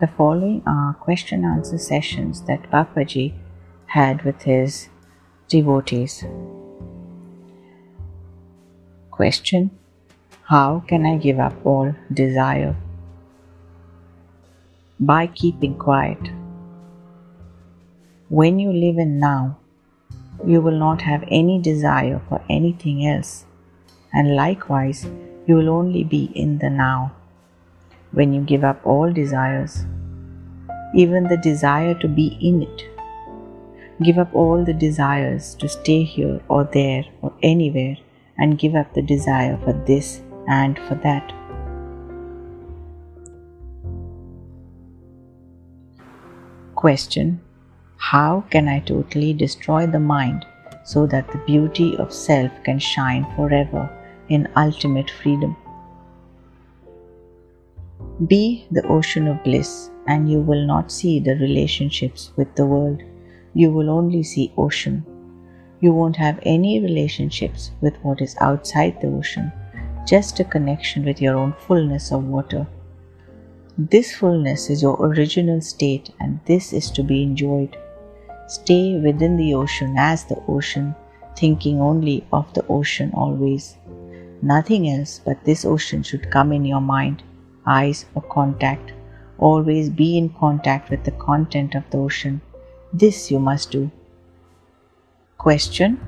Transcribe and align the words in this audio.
The 0.00 0.06
following 0.06 0.62
are 0.66 0.94
question 0.94 1.44
answer 1.44 1.76
sessions 1.76 2.40
that 2.44 2.70
Papaji 2.70 3.34
had 3.84 4.22
with 4.22 4.44
his 4.44 4.88
devotees. 5.46 6.24
Question 9.10 9.70
How 10.44 10.82
can 10.88 11.04
I 11.04 11.18
give 11.18 11.38
up 11.38 11.52
all 11.66 11.94
desire? 12.10 12.76
By 14.98 15.26
keeping 15.26 15.76
quiet. 15.76 16.30
When 18.30 18.58
you 18.58 18.72
live 18.72 18.96
in 18.96 19.18
now, 19.18 19.58
you 20.46 20.62
will 20.62 20.78
not 20.78 21.02
have 21.02 21.24
any 21.28 21.58
desire 21.58 22.22
for 22.26 22.42
anything 22.48 23.06
else, 23.06 23.44
and 24.14 24.34
likewise, 24.34 25.04
you 25.46 25.56
will 25.56 25.68
only 25.68 26.04
be 26.04 26.32
in 26.34 26.56
the 26.56 26.70
now. 26.70 27.12
When 28.12 28.32
you 28.32 28.40
give 28.40 28.64
up 28.64 28.80
all 28.84 29.12
desires, 29.12 29.84
even 30.94 31.24
the 31.24 31.36
desire 31.36 31.94
to 31.94 32.08
be 32.08 32.36
in 32.40 32.62
it, 32.62 32.82
give 34.02 34.18
up 34.18 34.34
all 34.34 34.64
the 34.64 34.74
desires 34.74 35.54
to 35.56 35.68
stay 35.68 36.02
here 36.02 36.40
or 36.48 36.64
there 36.64 37.04
or 37.22 37.32
anywhere, 37.42 37.96
and 38.36 38.58
give 38.58 38.74
up 38.74 38.94
the 38.94 39.02
desire 39.02 39.58
for 39.64 39.72
this 39.86 40.22
and 40.48 40.78
for 40.88 40.96
that. 40.96 41.32
Question 46.74 47.40
how 48.00 48.44
can 48.50 48.66
I 48.66 48.80
totally 48.80 49.34
destroy 49.34 49.86
the 49.86 50.00
mind 50.00 50.46
so 50.84 51.06
that 51.06 51.30
the 51.30 51.38
beauty 51.46 51.96
of 51.98 52.12
self 52.12 52.50
can 52.64 52.78
shine 52.78 53.26
forever 53.36 53.88
in 54.28 54.48
ultimate 54.56 55.10
freedom? 55.10 55.54
Be 58.26 58.66
the 58.70 58.86
ocean 58.86 59.28
of 59.28 59.42
bliss, 59.44 59.90
and 60.06 60.30
you 60.30 60.40
will 60.40 60.66
not 60.66 60.92
see 60.92 61.20
the 61.20 61.36
relationships 61.36 62.32
with 62.36 62.54
the 62.54 62.66
world. 62.66 63.02
You 63.54 63.70
will 63.70 63.88
only 63.88 64.22
see 64.22 64.52
ocean. 64.58 65.06
You 65.80 65.94
won't 65.94 66.16
have 66.16 66.38
any 66.42 66.80
relationships 66.80 67.70
with 67.80 67.96
what 68.02 68.20
is 68.20 68.36
outside 68.38 69.00
the 69.00 69.06
ocean, 69.08 69.50
just 70.06 70.38
a 70.38 70.44
connection 70.44 71.02
with 71.06 71.22
your 71.22 71.34
own 71.34 71.54
fullness 71.66 72.12
of 72.12 72.24
water. 72.24 72.66
This 73.78 74.14
fullness 74.14 74.68
is 74.68 74.82
your 74.82 74.96
original 75.00 75.62
state, 75.62 76.10
and 76.20 76.40
this 76.44 76.74
is 76.74 76.90
to 76.90 77.02
be 77.02 77.22
enjoyed. 77.22 77.78
Stay 78.48 78.98
within 78.98 79.38
the 79.38 79.54
ocean 79.54 79.94
as 79.96 80.24
the 80.24 80.42
ocean, 80.46 80.94
thinking 81.38 81.80
only 81.80 82.26
of 82.34 82.52
the 82.52 82.66
ocean 82.66 83.12
always. 83.14 83.78
Nothing 84.42 84.90
else 84.90 85.22
but 85.24 85.42
this 85.46 85.64
ocean 85.64 86.02
should 86.02 86.30
come 86.30 86.52
in 86.52 86.66
your 86.66 86.82
mind, 86.82 87.22
eyes, 87.78 88.06
or 88.14 88.22
contact. 88.22 88.92
Always 89.38 89.88
be 89.88 90.18
in 90.18 90.28
contact 90.30 90.90
with 90.90 91.04
the 91.04 91.16
content 91.26 91.74
of 91.74 91.84
the 91.90 91.98
ocean. 91.98 92.40
This 92.92 93.30
you 93.30 93.38
must 93.38 93.70
do. 93.70 93.90
Question 95.38 96.00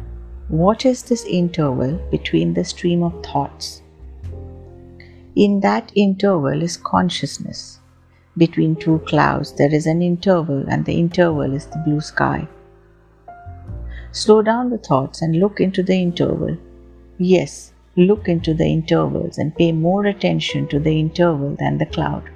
What 0.49 0.85
is 0.85 1.03
this 1.03 1.25
interval 1.25 1.93
between 2.11 2.55
the 2.55 2.65
stream 2.65 3.03
of 3.03 3.23
thoughts? 3.25 3.83
In 5.35 5.61
that 5.61 5.93
interval 5.95 6.63
is 6.63 6.77
consciousness. 6.77 7.79
Between 8.37 8.77
two 8.77 8.99
clouds, 9.07 9.53
there 9.55 9.75
is 9.75 9.87
an 9.87 10.03
interval, 10.03 10.65
and 10.69 10.85
the 10.85 10.99
interval 10.99 11.55
is 11.55 11.67
the 11.67 11.83
blue 11.87 12.01
sky. 12.01 12.49
Slow 14.11 14.43
down 14.43 14.69
the 14.69 14.79
thoughts 14.79 15.23
and 15.23 15.39
look 15.39 15.61
into 15.61 15.83
the 15.83 15.95
interval. 15.95 16.57
Yes, 17.19 17.73
look 17.97 18.29
into 18.29 18.55
the 18.55 18.67
intervals 18.67 19.39
and 19.39 19.55
pay 19.55 19.73
more 19.73 20.07
attention 20.07 20.67
to 20.69 20.79
the 20.79 20.99
interval 20.99 21.57
than 21.59 21.79
the 21.79 21.87
cloud. 21.87 22.31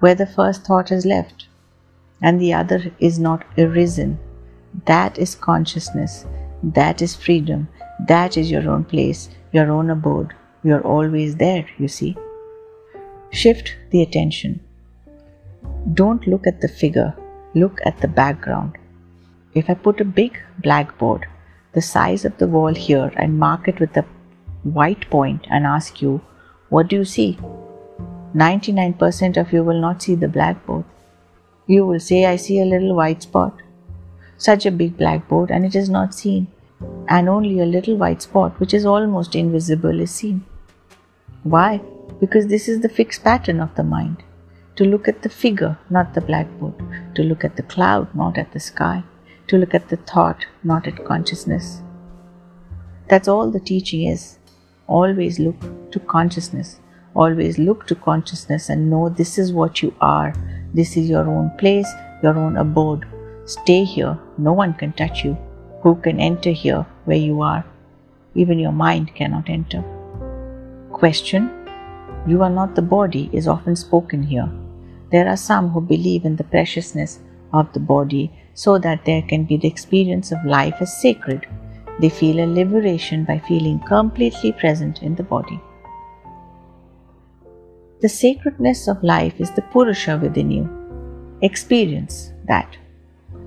Where 0.00 0.14
the 0.14 0.26
first 0.26 0.64
thought 0.64 0.90
is 0.90 1.04
left 1.04 1.48
and 2.22 2.40
the 2.40 2.54
other 2.54 2.92
is 2.98 3.18
not 3.18 3.44
arisen, 3.58 4.18
that 4.86 5.18
is 5.18 5.34
consciousness, 5.34 6.24
that 6.62 7.02
is 7.02 7.14
freedom, 7.14 7.68
that 8.08 8.36
is 8.36 8.50
your 8.50 8.68
own 8.68 8.84
place, 8.84 9.28
your 9.52 9.70
own 9.70 9.90
abode. 9.90 10.32
You're 10.62 10.86
always 10.86 11.36
there, 11.36 11.66
you 11.78 11.88
see. 11.88 12.16
Shift 13.30 13.76
the 13.90 14.02
attention. 14.02 14.60
Don't 15.94 16.26
look 16.26 16.46
at 16.46 16.60
the 16.60 16.68
figure, 16.68 17.14
look 17.54 17.78
at 17.84 18.00
the 18.00 18.08
background. 18.08 18.76
If 19.54 19.68
I 19.68 19.74
put 19.74 20.00
a 20.00 20.04
big 20.04 20.38
blackboard 20.58 21.26
the 21.72 21.82
size 21.82 22.24
of 22.24 22.36
the 22.38 22.46
wall 22.46 22.74
here 22.74 23.12
and 23.16 23.38
mark 23.38 23.68
it 23.68 23.80
with 23.80 23.96
a 23.96 24.04
white 24.62 25.08
point 25.10 25.46
and 25.50 25.66
ask 25.66 26.02
you, 26.02 26.20
What 26.68 26.88
do 26.88 26.96
you 26.96 27.04
see? 27.04 27.38
99% 28.34 29.36
of 29.36 29.52
you 29.52 29.64
will 29.64 29.80
not 29.80 30.02
see 30.02 30.14
the 30.14 30.28
blackboard. 30.28 30.84
You 31.66 31.86
will 31.86 32.00
say, 32.00 32.26
I 32.26 32.36
see 32.36 32.60
a 32.60 32.64
little 32.64 32.94
white 32.94 33.22
spot. 33.22 33.54
Such 34.36 34.66
a 34.66 34.70
big 34.70 34.96
blackboard, 34.96 35.50
and 35.50 35.64
it 35.64 35.74
is 35.74 35.88
not 35.90 36.14
seen, 36.14 36.46
and 37.08 37.28
only 37.28 37.60
a 37.60 37.66
little 37.66 37.96
white 37.96 38.22
spot, 38.22 38.58
which 38.60 38.72
is 38.72 38.86
almost 38.86 39.34
invisible, 39.34 40.00
is 40.00 40.10
seen. 40.10 40.44
Why? 41.42 41.80
because 42.20 42.46
this 42.48 42.68
is 42.68 42.80
the 42.80 42.88
fixed 42.88 43.24
pattern 43.24 43.60
of 43.60 43.74
the 43.74 43.82
mind. 43.82 44.22
To 44.76 44.84
look 44.84 45.08
at 45.08 45.22
the 45.22 45.28
figure, 45.28 45.78
not 45.88 46.14
the 46.14 46.20
blackboard. 46.20 46.74
To 47.14 47.22
look 47.22 47.44
at 47.44 47.56
the 47.56 47.62
cloud, 47.62 48.14
not 48.14 48.38
at 48.38 48.52
the 48.52 48.60
sky. 48.60 49.02
To 49.50 49.58
look 49.58 49.74
at 49.74 49.88
the 49.88 49.96
thought, 49.96 50.46
not 50.62 50.86
at 50.86 51.04
consciousness. 51.04 51.82
That's 53.08 53.26
all 53.26 53.50
the 53.50 53.58
teaching 53.58 54.04
is. 54.06 54.38
Always 54.86 55.40
look 55.40 55.56
to 55.90 55.98
consciousness. 55.98 56.78
Always 57.16 57.58
look 57.58 57.84
to 57.88 57.96
consciousness 57.96 58.68
and 58.68 58.88
know 58.88 59.08
this 59.08 59.38
is 59.38 59.52
what 59.52 59.82
you 59.82 59.92
are. 60.00 60.32
This 60.72 60.96
is 60.96 61.10
your 61.10 61.28
own 61.28 61.50
place, 61.58 61.92
your 62.22 62.38
own 62.38 62.58
abode. 62.58 63.06
Stay 63.44 63.82
here. 63.82 64.16
No 64.38 64.52
one 64.52 64.72
can 64.72 64.92
touch 64.92 65.24
you. 65.24 65.36
Who 65.82 65.96
can 65.96 66.20
enter 66.20 66.50
here 66.50 66.86
where 67.04 67.16
you 67.16 67.42
are? 67.42 67.64
Even 68.36 68.60
your 68.60 68.70
mind 68.70 69.16
cannot 69.16 69.50
enter. 69.50 69.82
Question 70.92 71.50
you 72.24 72.40
are 72.44 72.50
not 72.50 72.76
the 72.76 72.82
body 72.82 73.28
is 73.32 73.48
often 73.48 73.74
spoken 73.74 74.22
here. 74.22 74.48
There 75.10 75.26
are 75.26 75.36
some 75.36 75.70
who 75.70 75.80
believe 75.80 76.24
in 76.24 76.36
the 76.36 76.44
preciousness 76.44 77.18
of 77.52 77.72
the 77.72 77.80
body 77.80 78.32
so 78.54 78.78
that 78.78 79.04
there 79.04 79.22
can 79.22 79.44
be 79.44 79.56
the 79.56 79.68
experience 79.68 80.32
of 80.32 80.44
life 80.44 80.76
as 80.80 81.00
sacred. 81.00 81.46
They 82.00 82.08
feel 82.08 82.40
a 82.40 82.46
liberation 82.46 83.24
by 83.24 83.38
feeling 83.38 83.78
completely 83.80 84.52
present 84.52 85.02
in 85.02 85.14
the 85.14 85.22
body. 85.22 85.60
The 88.00 88.08
sacredness 88.08 88.88
of 88.88 89.02
life 89.02 89.40
is 89.40 89.50
the 89.50 89.62
Purusha 89.62 90.18
within 90.22 90.50
you. 90.50 90.68
Experience 91.42 92.32
that. 92.46 92.78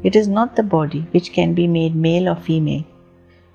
It 0.04 0.16
is 0.16 0.28
not 0.28 0.56
the 0.56 0.64
body 0.64 1.08
which 1.12 1.34
can 1.34 1.54
be 1.54 1.66
made 1.66 1.96
male 1.96 2.30
or 2.30 2.36
female. 2.36 2.84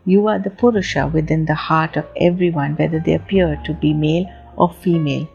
You 0.04 0.26
are 0.26 0.38
the 0.38 0.50
Purusha 0.50 1.06
within 1.06 1.44
the 1.44 1.54
heart 1.54 1.96
of 1.96 2.06
everyone, 2.16 2.74
whether 2.76 2.98
they 2.98 3.14
appear 3.14 3.60
to 3.64 3.74
be 3.74 3.92
male 3.92 4.26
or 4.56 4.72
female. 4.72 5.28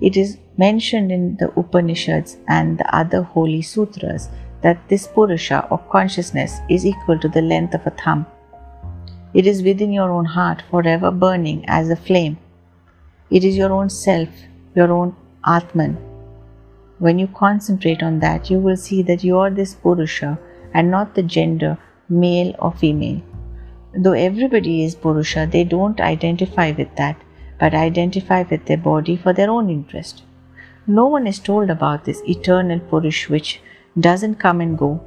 It 0.00 0.16
is 0.16 0.38
mentioned 0.58 1.10
in 1.10 1.36
the 1.36 1.50
Upanishads 1.58 2.36
and 2.48 2.78
the 2.78 2.94
other 2.94 3.22
holy 3.22 3.62
sutras 3.62 4.28
that 4.62 4.88
this 4.88 5.06
Purusha 5.06 5.66
or 5.70 5.78
consciousness 5.90 6.60
is 6.68 6.86
equal 6.86 7.18
to 7.18 7.28
the 7.28 7.42
length 7.42 7.74
of 7.74 7.86
a 7.86 7.90
thumb. 7.90 8.26
It 9.34 9.46
is 9.46 9.62
within 9.62 9.92
your 9.92 10.10
own 10.10 10.24
heart, 10.24 10.62
forever 10.70 11.10
burning 11.10 11.64
as 11.66 11.90
a 11.90 11.96
flame. 11.96 12.38
It 13.30 13.44
is 13.44 13.56
your 13.56 13.72
own 13.72 13.88
self, 13.88 14.28
your 14.74 14.92
own 14.92 15.16
Atman. 15.46 15.96
When 16.98 17.18
you 17.18 17.26
concentrate 17.26 18.02
on 18.02 18.20
that, 18.20 18.50
you 18.50 18.58
will 18.58 18.76
see 18.76 19.02
that 19.02 19.24
you 19.24 19.38
are 19.38 19.50
this 19.50 19.74
Purusha 19.74 20.38
and 20.74 20.90
not 20.90 21.14
the 21.14 21.22
gender, 21.22 21.78
male 22.08 22.54
or 22.58 22.72
female. 22.72 23.22
Though 23.94 24.12
everybody 24.12 24.84
is 24.84 24.94
Purusha, 24.94 25.48
they 25.50 25.64
don't 25.64 26.00
identify 26.00 26.72
with 26.72 26.94
that 26.96 27.16
but 27.62 27.74
identify 27.74 28.42
with 28.50 28.64
their 28.66 28.76
body 28.76 29.16
for 29.16 29.32
their 29.32 29.48
own 29.48 29.70
interest. 29.70 30.24
No 30.86 31.06
one 31.06 31.28
is 31.28 31.38
told 31.38 31.70
about 31.70 32.04
this 32.04 32.22
eternal 32.28 32.80
Purush 32.80 33.28
which 33.28 33.60
doesn't 33.98 34.36
come 34.36 34.60
and 34.60 34.76
go. 34.76 35.00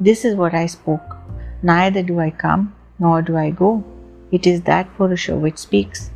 This 0.00 0.24
is 0.24 0.34
what 0.34 0.54
I 0.54 0.64
spoke. 0.64 1.16
Neither 1.62 2.02
do 2.02 2.20
I 2.20 2.30
come, 2.30 2.74
nor 2.98 3.20
do 3.20 3.36
I 3.36 3.50
go. 3.50 3.84
It 4.32 4.46
is 4.46 4.62
that 4.62 4.96
Purusha 4.96 5.36
which 5.36 5.58
speaks. 5.58 6.10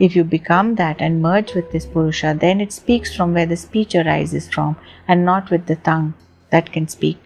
If 0.00 0.16
you 0.16 0.24
become 0.24 0.74
that 0.74 1.00
and 1.00 1.22
merge 1.22 1.54
with 1.54 1.70
this 1.70 1.86
Purusha, 1.86 2.36
then 2.38 2.60
it 2.60 2.72
speaks 2.72 3.14
from 3.14 3.32
where 3.32 3.46
the 3.46 3.56
speech 3.56 3.94
arises 3.94 4.48
from 4.48 4.76
and 5.06 5.24
not 5.24 5.50
with 5.50 5.66
the 5.66 5.76
tongue 5.76 6.14
that 6.50 6.72
can 6.72 6.88
speak. 6.88 7.18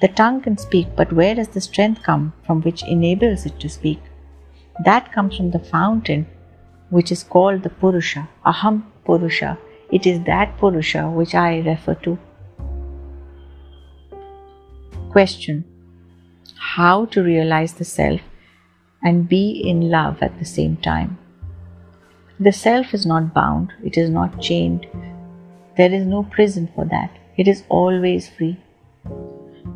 The 0.00 0.08
tongue 0.08 0.42
can 0.42 0.58
speak, 0.58 0.94
but 0.94 1.12
where 1.12 1.34
does 1.34 1.48
the 1.48 1.60
strength 1.60 2.04
come 2.04 2.34
from 2.44 2.62
which 2.62 2.84
enables 2.84 3.46
it 3.46 3.58
to 3.60 3.68
speak? 3.68 4.00
That 4.84 5.12
comes 5.12 5.36
from 5.36 5.50
the 5.50 5.58
fountain 5.58 6.26
which 6.90 7.10
is 7.10 7.24
called 7.24 7.64
the 7.64 7.70
Purusha, 7.70 8.28
Aham 8.44 8.84
Purusha. 9.04 9.58
It 9.90 10.06
is 10.06 10.22
that 10.24 10.58
Purusha 10.58 11.08
which 11.08 11.34
I 11.34 11.58
refer 11.58 11.94
to. 12.06 12.18
Question 15.10 15.64
How 16.58 17.04
to 17.06 17.22
realize 17.22 17.74
the 17.74 17.84
self 17.84 18.20
and 19.02 19.28
be 19.28 19.62
in 19.64 19.88
love 19.90 20.22
at 20.22 20.38
the 20.38 20.44
same 20.44 20.76
time? 20.76 21.18
The 22.38 22.52
self 22.52 22.92
is 22.92 23.06
not 23.06 23.32
bound, 23.32 23.72
it 23.84 23.96
is 23.96 24.10
not 24.10 24.40
chained. 24.40 24.86
There 25.76 25.92
is 25.92 26.04
no 26.04 26.22
prison 26.24 26.68
for 26.74 26.84
that. 26.86 27.10
It 27.36 27.46
is 27.46 27.64
always 27.68 28.28
free. 28.28 28.58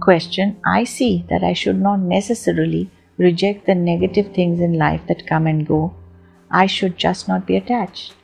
Question 0.00 0.56
I 0.64 0.84
see 0.84 1.24
that 1.28 1.44
I 1.44 1.52
should 1.52 1.80
not 1.80 2.00
necessarily 2.00 2.90
reject 3.16 3.66
the 3.66 3.74
negative 3.74 4.34
things 4.34 4.60
in 4.60 4.78
life 4.78 5.02
that 5.08 5.26
come 5.26 5.46
and 5.46 5.66
go. 5.66 5.94
I 6.50 6.66
should 6.66 6.96
just 6.96 7.28
not 7.28 7.46
be 7.46 7.56
attached. 7.56 8.14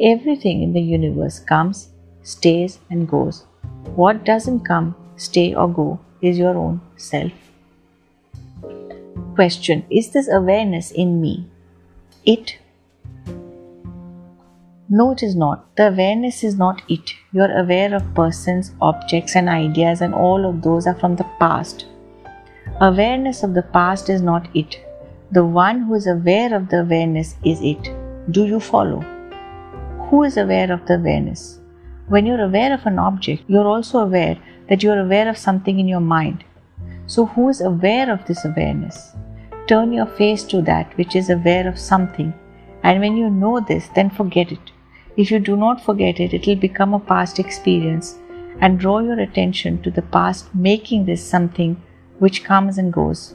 Everything 0.00 0.62
in 0.62 0.74
the 0.74 0.80
universe 0.80 1.38
comes, 1.38 1.88
stays, 2.22 2.80
and 2.90 3.08
goes. 3.08 3.44
What 3.94 4.24
doesn't 4.24 4.60
come, 4.60 4.94
stay, 5.16 5.54
or 5.54 5.72
go 5.72 5.98
is 6.20 6.36
your 6.36 6.54
own 6.54 6.82
self. 6.96 7.32
Question 9.34 9.84
Is 9.90 10.10
this 10.10 10.28
awareness 10.30 10.90
in 10.90 11.20
me? 11.20 11.48
It? 12.26 12.58
No, 14.88 15.12
it 15.12 15.22
is 15.22 15.34
not. 15.34 15.74
The 15.76 15.88
awareness 15.88 16.44
is 16.44 16.58
not 16.58 16.82
it. 16.88 17.14
You 17.32 17.42
are 17.42 17.58
aware 17.58 17.94
of 17.94 18.14
persons, 18.14 18.72
objects, 18.82 19.34
and 19.34 19.48
ideas, 19.48 20.02
and 20.02 20.14
all 20.14 20.44
of 20.44 20.60
those 20.60 20.86
are 20.86 20.94
from 20.94 21.16
the 21.16 21.26
past. 21.40 21.86
Awareness 22.82 23.42
of 23.42 23.54
the 23.54 23.62
past 23.62 24.10
is 24.10 24.20
not 24.20 24.48
it. 24.54 24.78
The 25.32 25.44
one 25.44 25.80
who 25.80 25.94
is 25.94 26.06
aware 26.06 26.54
of 26.54 26.68
the 26.68 26.80
awareness 26.82 27.36
is 27.44 27.60
it. 27.62 27.90
Do 28.30 28.44
you 28.44 28.60
follow? 28.60 29.15
Who 30.10 30.22
is 30.22 30.36
aware 30.36 30.70
of 30.72 30.86
the 30.86 30.94
awareness? 30.94 31.58
When 32.06 32.26
you're 32.26 32.44
aware 32.44 32.72
of 32.72 32.86
an 32.86 33.00
object, 33.00 33.42
you're 33.48 33.66
also 33.66 33.98
aware 33.98 34.38
that 34.68 34.82
you're 34.82 35.00
aware 35.00 35.28
of 35.28 35.36
something 35.36 35.80
in 35.80 35.88
your 35.88 36.00
mind. 36.00 36.44
So, 37.06 37.26
who 37.26 37.48
is 37.48 37.60
aware 37.60 38.12
of 38.12 38.24
this 38.24 38.44
awareness? 38.44 39.16
Turn 39.66 39.92
your 39.92 40.06
face 40.06 40.44
to 40.44 40.62
that 40.62 40.96
which 40.96 41.16
is 41.16 41.28
aware 41.28 41.66
of 41.66 41.76
something, 41.76 42.32
and 42.84 43.00
when 43.00 43.16
you 43.16 43.28
know 43.28 43.58
this, 43.58 43.88
then 43.96 44.10
forget 44.10 44.52
it. 44.52 44.70
If 45.16 45.32
you 45.32 45.40
do 45.40 45.56
not 45.56 45.84
forget 45.84 46.20
it, 46.20 46.32
it 46.32 46.46
will 46.46 46.54
become 46.54 46.94
a 46.94 47.00
past 47.00 47.40
experience 47.40 48.16
and 48.60 48.78
draw 48.78 49.00
your 49.00 49.18
attention 49.18 49.82
to 49.82 49.90
the 49.90 50.02
past, 50.02 50.54
making 50.54 51.06
this 51.06 51.24
something 51.24 51.82
which 52.20 52.44
comes 52.44 52.78
and 52.78 52.92
goes. 52.92 53.34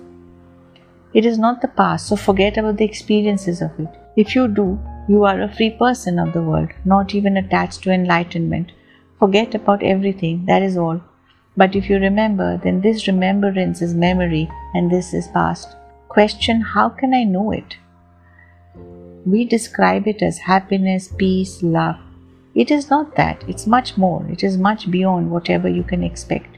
It 1.14 1.26
is 1.26 1.38
not 1.38 1.62
the 1.62 1.68
past, 1.68 2.08
so 2.08 2.16
forget 2.16 2.58
about 2.58 2.78
the 2.78 2.86
experiences 2.86 3.62
of 3.62 3.78
it. 3.78 3.90
If 4.16 4.36
you 4.36 4.48
do, 4.48 4.80
you 5.08 5.24
are 5.26 5.42
a 5.42 5.54
free 5.54 5.72
person 5.72 6.20
of 6.20 6.34
the 6.34 6.42
world, 6.42 6.70
not 6.86 7.16
even 7.16 7.38
attached 7.38 7.84
to 7.84 7.92
enlightenment. 7.92 8.72
Forget 9.20 9.56
about 9.56 9.84
everything, 9.84 10.46
that 10.46 10.62
is 10.62 10.78
all. 10.78 11.02
But 11.58 11.76
if 11.76 11.90
you 11.90 11.98
remember, 11.98 12.58
then 12.58 12.82
this 12.82 13.08
remembrance 13.08 13.82
is 13.82 13.94
memory 13.94 14.50
and 14.74 14.90
this 14.90 15.14
is 15.14 15.28
past. 15.28 15.76
Question 16.08 16.62
How 16.62 16.90
can 16.90 17.14
I 17.14 17.24
know 17.24 17.52
it? 17.52 17.78
We 19.26 19.46
describe 19.46 20.08
it 20.08 20.22
as 20.22 20.40
happiness, 20.40 21.10
peace, 21.18 21.62
love. 21.62 21.98
It 22.56 22.72
is 22.72 22.90
not 22.90 23.16
that, 23.16 23.44
it's 23.48 23.68
much 23.68 23.98
more, 23.98 24.26
it 24.30 24.44
is 24.44 24.58
much 24.58 24.90
beyond 24.92 25.32
whatever 25.32 25.70
you 25.70 25.84
can 25.84 26.04
expect. 26.04 26.58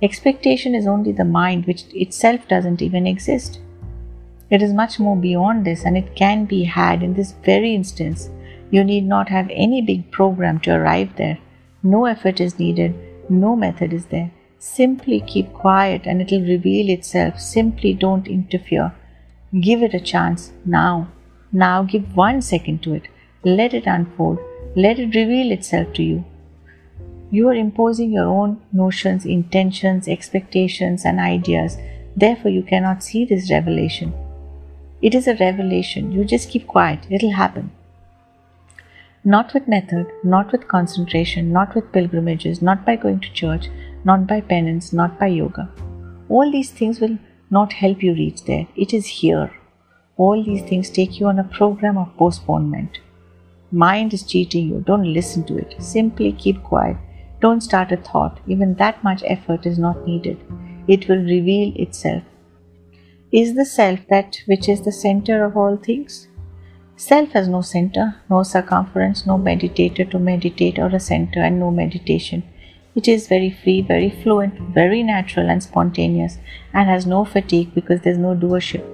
Expectation 0.00 0.74
is 0.74 0.86
only 0.86 1.12
the 1.12 1.24
mind 1.24 1.66
which 1.66 1.84
itself 1.94 2.46
doesn't 2.48 2.82
even 2.82 3.06
exist. 3.06 3.60
It 4.52 4.60
is 4.60 4.74
much 4.74 5.00
more 5.00 5.16
beyond 5.16 5.64
this 5.64 5.82
and 5.82 5.96
it 5.96 6.14
can 6.14 6.44
be 6.44 6.64
had 6.64 7.02
in 7.02 7.14
this 7.14 7.32
very 7.42 7.74
instance. 7.74 8.28
You 8.70 8.84
need 8.84 9.04
not 9.04 9.30
have 9.30 9.48
any 9.50 9.80
big 9.80 10.10
program 10.10 10.60
to 10.60 10.74
arrive 10.74 11.16
there. 11.16 11.38
No 11.82 12.04
effort 12.04 12.38
is 12.38 12.58
needed, 12.58 12.94
no 13.30 13.56
method 13.56 13.94
is 13.94 14.04
there. 14.06 14.30
Simply 14.58 15.20
keep 15.20 15.54
quiet 15.54 16.02
and 16.04 16.20
it 16.20 16.30
will 16.30 16.46
reveal 16.46 16.90
itself. 16.90 17.40
Simply 17.40 17.94
don't 17.94 18.28
interfere. 18.28 18.92
Give 19.58 19.82
it 19.82 19.94
a 19.94 20.00
chance 20.00 20.52
now. 20.66 21.08
Now 21.50 21.82
give 21.82 22.14
one 22.14 22.42
second 22.42 22.82
to 22.82 22.92
it. 22.92 23.08
Let 23.42 23.72
it 23.72 23.86
unfold. 23.86 24.38
Let 24.76 24.98
it 24.98 25.14
reveal 25.14 25.50
itself 25.50 25.94
to 25.94 26.02
you. 26.02 26.26
You 27.30 27.48
are 27.48 27.54
imposing 27.54 28.12
your 28.12 28.26
own 28.26 28.60
notions, 28.70 29.24
intentions, 29.24 30.08
expectations, 30.08 31.06
and 31.06 31.18
ideas. 31.18 31.78
Therefore, 32.14 32.50
you 32.50 32.62
cannot 32.62 33.02
see 33.02 33.24
this 33.24 33.50
revelation. 33.50 34.12
It 35.02 35.14
is 35.14 35.26
a 35.26 35.34
revelation. 35.34 36.12
You 36.12 36.24
just 36.24 36.48
keep 36.48 36.66
quiet. 36.66 37.06
It'll 37.10 37.32
happen. 37.32 37.72
Not 39.24 39.52
with 39.52 39.68
method, 39.68 40.06
not 40.22 40.52
with 40.52 40.68
concentration, 40.68 41.52
not 41.52 41.74
with 41.74 41.92
pilgrimages, 41.92 42.62
not 42.62 42.86
by 42.86 42.96
going 42.96 43.20
to 43.20 43.32
church, 43.32 43.68
not 44.04 44.26
by 44.26 44.40
penance, 44.40 44.92
not 44.92 45.18
by 45.18 45.26
yoga. 45.26 45.68
All 46.28 46.50
these 46.50 46.70
things 46.70 47.00
will 47.00 47.18
not 47.50 47.72
help 47.72 48.02
you 48.02 48.14
reach 48.14 48.44
there. 48.44 48.66
It 48.76 48.94
is 48.94 49.06
here. 49.06 49.52
All 50.16 50.42
these 50.42 50.62
things 50.62 50.90
take 50.90 51.20
you 51.20 51.26
on 51.26 51.38
a 51.38 51.44
program 51.44 51.98
of 51.98 52.16
postponement. 52.16 52.98
Mind 53.70 54.12
is 54.12 54.22
cheating 54.22 54.68
you. 54.68 54.80
Don't 54.86 55.12
listen 55.12 55.44
to 55.44 55.56
it. 55.56 55.74
Simply 55.78 56.32
keep 56.32 56.62
quiet. 56.62 56.96
Don't 57.40 57.60
start 57.60 57.92
a 57.92 57.96
thought. 57.96 58.40
Even 58.46 58.74
that 58.74 59.02
much 59.02 59.22
effort 59.26 59.66
is 59.66 59.78
not 59.78 60.06
needed. 60.06 60.38
It 60.86 61.08
will 61.08 61.24
reveal 61.24 61.72
itself. 61.76 62.22
Is 63.32 63.54
the 63.54 63.64
self 63.64 64.00
that 64.08 64.42
which 64.44 64.68
is 64.68 64.82
the 64.82 64.92
center 64.92 65.42
of 65.42 65.56
all 65.56 65.78
things? 65.78 66.28
Self 66.96 67.30
has 67.30 67.48
no 67.48 67.62
center, 67.62 68.16
no 68.28 68.42
circumference, 68.42 69.24
no 69.24 69.38
meditator 69.38 70.10
to 70.10 70.18
meditate 70.18 70.78
or 70.78 70.88
a 70.88 71.00
center, 71.00 71.40
and 71.40 71.58
no 71.58 71.70
meditation. 71.70 72.42
It 72.94 73.08
is 73.08 73.28
very 73.28 73.48
free, 73.48 73.80
very 73.80 74.10
fluent, 74.10 74.60
very 74.74 75.02
natural 75.02 75.48
and 75.48 75.62
spontaneous, 75.62 76.36
and 76.74 76.90
has 76.90 77.06
no 77.06 77.24
fatigue 77.24 77.74
because 77.74 78.02
there's 78.02 78.18
no 78.18 78.34
doership. 78.34 78.84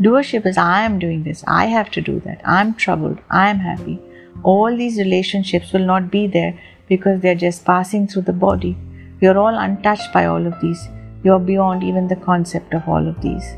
Doership 0.00 0.46
is 0.46 0.56
I 0.56 0.80
am 0.84 0.98
doing 0.98 1.24
this, 1.24 1.44
I 1.46 1.66
have 1.66 1.90
to 1.90 2.00
do 2.00 2.20
that, 2.20 2.40
I 2.46 2.62
am 2.62 2.74
troubled, 2.74 3.18
I 3.28 3.50
am 3.50 3.58
happy. 3.58 4.00
All 4.44 4.74
these 4.74 4.96
relationships 4.96 5.74
will 5.74 5.84
not 5.84 6.10
be 6.10 6.26
there 6.26 6.58
because 6.88 7.20
they 7.20 7.32
are 7.32 7.44
just 7.46 7.66
passing 7.66 8.08
through 8.08 8.22
the 8.22 8.32
body. 8.32 8.78
You're 9.20 9.36
all 9.36 9.58
untouched 9.58 10.10
by 10.14 10.24
all 10.24 10.46
of 10.46 10.58
these. 10.62 10.88
You're 11.22 11.38
beyond 11.38 11.82
even 11.82 12.08
the 12.08 12.16
concept 12.16 12.74
of 12.74 12.88
all 12.88 13.08
of 13.08 13.20
these. 13.20 13.56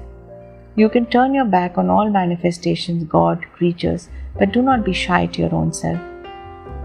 You 0.76 0.88
can 0.88 1.06
turn 1.06 1.34
your 1.34 1.44
back 1.44 1.76
on 1.76 1.90
all 1.90 2.08
manifestations, 2.08 3.04
God, 3.04 3.44
creatures, 3.52 4.08
but 4.38 4.52
do 4.52 4.62
not 4.62 4.84
be 4.84 4.92
shy 4.92 5.26
to 5.26 5.42
your 5.42 5.54
own 5.54 5.72
self. 5.72 6.00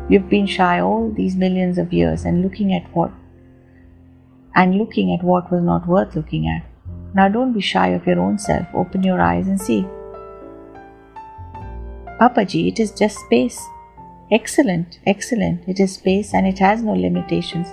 You've 0.10 0.30
been 0.30 0.46
shy 0.46 0.80
all 0.80 1.10
these 1.10 1.36
millions 1.36 1.78
of 1.78 1.94
years 1.94 2.26
and 2.26 2.42
looking 2.42 2.74
at 2.74 2.84
what 2.96 3.12
and 4.54 4.78
looking 4.78 5.14
at 5.14 5.24
what 5.24 5.52
was 5.52 5.62
not 5.62 5.88
worth 5.88 6.16
looking 6.16 6.48
at. 6.48 6.64
Now 7.14 7.28
don't 7.28 7.54
be 7.54 7.62
shy 7.62 7.88
of 7.90 8.06
your 8.06 8.20
own 8.20 8.38
self. 8.38 8.68
Open 8.74 9.04
your 9.04 9.22
eyes 9.22 9.48
and 9.48 9.60
see. 9.60 9.86
Papaji, 12.20 12.68
it 12.72 12.80
is 12.80 12.92
just 12.92 13.20
space. 13.20 13.62
Excellent, 14.32 15.00
excellent. 15.06 15.68
It 15.68 15.80
is 15.80 15.96
space 15.96 16.34
and 16.34 16.48
it 16.48 16.60
has 16.60 16.82
no 16.82 16.94
limitations. 16.94 17.68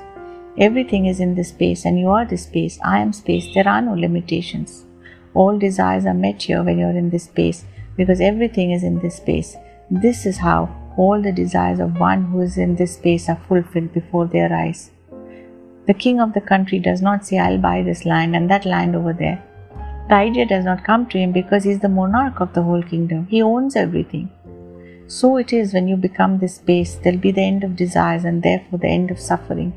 Everything 0.59 1.07
is 1.07 1.19
in 1.19 1.35
this 1.35 1.49
space 1.49 1.87
and 1.87 1.99
you 1.99 2.11
are 2.11 2.27
this 2.27 2.45
space. 2.45 2.79
I 2.85 2.99
am 2.99 3.13
space. 3.13 3.53
There 3.55 3.67
are 3.67 3.81
no 3.81 3.95
limitations. 3.95 4.85
All 5.33 5.59
desires 5.59 6.05
are 6.05 6.15
met 6.15 6.43
here 6.43 6.63
when 6.63 6.79
you're 6.79 6.91
in 6.91 7.09
this 7.09 7.25
space 7.25 7.65
because 7.97 8.21
everything 8.21 8.73
is 8.73 8.83
in 8.83 8.99
this 9.01 9.17
space. 9.17 9.57
This 9.91 10.27
is 10.27 10.39
how 10.39 10.69
all 10.99 11.23
the 11.23 11.33
desires 11.33 11.81
of 11.81 11.99
one 11.99 12.25
who 12.25 12.43
is 12.43 12.59
in 12.59 12.77
this 12.77 12.97
space 12.97 13.31
are 13.31 13.41
fulfilled 13.49 13.95
before 13.95 14.27
their 14.27 14.53
eyes. 14.53 14.91
The 15.87 15.95
king 15.95 16.21
of 16.21 16.35
the 16.35 16.41
country 16.41 16.79
does 16.79 17.01
not 17.01 17.27
say, 17.27 17.39
I'll 17.39 17.59
buy 17.59 17.83
this 17.83 18.05
land 18.05 18.37
and 18.37 18.51
that 18.51 18.67
land 18.67 18.95
over 18.95 19.15
there. 19.15 19.43
The 20.09 20.15
idea 20.15 20.45
does 20.45 20.65
not 20.65 20.85
come 20.85 21.07
to 21.07 21.19
him 21.19 21.33
because 21.33 21.65
he's 21.65 21.81
the 21.81 21.89
monarch 21.89 22.41
of 22.41 22.53
the 22.53 22.63
whole 22.63 22.83
kingdom. 22.83 23.27
He 23.29 23.41
owns 23.41 23.75
everything. 23.75 24.31
So 25.07 25.39
it 25.39 25.53
is 25.53 25.73
when 25.73 25.89
you 25.89 25.97
become 25.97 26.39
this 26.39 26.57
space, 26.57 26.97
there'll 26.97 27.19
be 27.19 27.33
the 27.33 27.43
end 27.43 27.65
of 27.65 27.77
desires 27.77 28.25
and 28.25 28.43
therefore 28.43 28.79
the 28.79 28.89
end 28.89 29.11
of 29.11 29.19
suffering. 29.19 29.73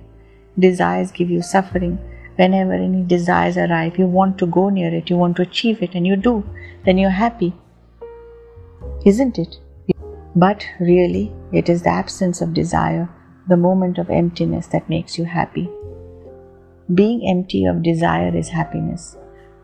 Desires 0.58 1.12
give 1.12 1.30
you 1.30 1.42
suffering. 1.42 2.00
Whenever 2.38 2.74
any 2.74 3.04
desires 3.04 3.58
arrive, 3.58 3.98
you 3.98 4.06
want 4.06 4.38
to 4.40 4.46
go 4.46 4.70
near 4.70 4.94
it, 4.94 5.10
you 5.10 5.18
want 5.18 5.36
to 5.38 5.42
achieve 5.42 5.82
it, 5.82 5.96
and 5.96 6.06
you 6.08 6.16
do, 6.16 6.44
then 6.86 6.98
you're 6.98 7.10
happy. 7.10 7.54
Isn't 9.06 9.38
it? 9.38 9.58
But 10.36 10.66
really, 10.80 11.34
it 11.52 11.70
is 11.70 11.84
the 11.84 11.90
absence 11.90 12.42
of 12.42 12.54
desire, 12.54 13.10
the 13.48 13.58
moment 13.58 13.98
of 13.98 14.10
emptiness 14.10 14.68
that 14.68 14.90
makes 14.90 15.18
you 15.18 15.26
happy. 15.26 15.70
Being 16.94 17.28
empty 17.28 17.66
of 17.66 17.84
desire 17.84 18.36
is 18.36 18.50
happiness. 18.50 19.16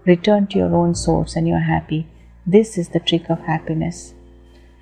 Return 0.06 0.48
to 0.48 0.58
your 0.58 0.74
own 0.74 0.96
source 0.96 1.36
and 1.36 1.48
you're 1.48 1.60
happy. 1.60 2.08
This 2.48 2.78
is 2.78 2.90
the 2.90 3.00
trick 3.00 3.30
of 3.30 3.40
happiness. 3.40 4.14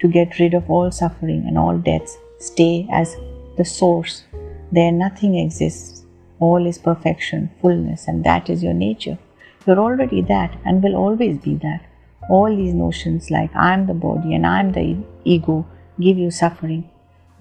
To 0.01 0.07
get 0.07 0.39
rid 0.39 0.53
of 0.53 0.69
all 0.69 0.91
suffering 0.91 1.45
and 1.47 1.57
all 1.57 1.77
deaths, 1.77 2.17
stay 2.37 2.87
as 2.91 3.17
the 3.57 3.65
source. 3.65 4.23
There 4.71 4.91
nothing 4.91 5.35
exists 5.35 5.98
all 6.39 6.65
is 6.65 6.77
perfection, 6.77 7.51
fullness, 7.61 8.07
and 8.07 8.23
that 8.23 8.49
is 8.49 8.63
your 8.63 8.73
nature. 8.73 9.17
You're 9.65 9.79
already 9.79 10.21
that 10.23 10.57
and 10.65 10.81
will 10.81 10.95
always 10.95 11.37
be 11.37 11.55
that. 11.55 11.85
All 12.29 12.55
these 12.55 12.73
notions, 12.73 13.29
like 13.29 13.55
I 13.55 13.73
am 13.73 13.87
the 13.87 13.93
body 13.93 14.33
and 14.35 14.45
I 14.45 14.59
am 14.59 14.71
the 14.71 14.97
ego, 15.23 15.65
give 15.99 16.17
you 16.17 16.31
suffering. 16.31 16.89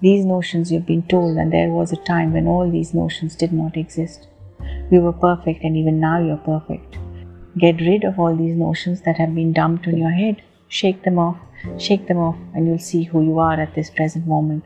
These 0.01 0.25
notions 0.25 0.71
you've 0.71 0.85
been 0.85 1.03
told, 1.03 1.37
and 1.37 1.51
there 1.51 1.69
was 1.69 1.91
a 1.91 1.97
time 1.97 2.33
when 2.33 2.47
all 2.47 2.69
these 2.71 2.93
notions 2.93 3.35
did 3.35 3.51
not 3.51 3.75
exist. 3.75 4.27
You 4.89 5.01
were 5.01 5.13
perfect, 5.13 5.63
and 5.63 5.75
even 5.75 5.99
now 5.99 6.19
you're 6.23 6.37
perfect. 6.37 6.97
Get 7.57 7.81
rid 7.81 8.03
of 8.03 8.17
all 8.19 8.35
these 8.35 8.55
notions 8.55 9.01
that 9.01 9.17
have 9.17 9.35
been 9.35 9.51
dumped 9.51 9.87
on 9.87 9.97
your 9.97 10.11
head. 10.11 10.41
Shake 10.69 11.03
them 11.03 11.19
off, 11.19 11.37
shake 11.77 12.07
them 12.07 12.17
off, 12.17 12.37
and 12.53 12.65
you'll 12.65 12.79
see 12.79 13.03
who 13.03 13.21
you 13.23 13.39
are 13.39 13.59
at 13.59 13.75
this 13.75 13.89
present 13.89 14.25
moment. 14.25 14.63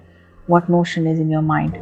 what 0.47 0.69
notion 0.69 1.07
is 1.07 1.19
in 1.19 1.29
your 1.29 1.41
mind. 1.41 1.77